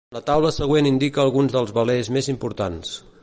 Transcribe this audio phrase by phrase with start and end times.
[0.15, 2.97] La taula següent indica alguns dels velers més importants.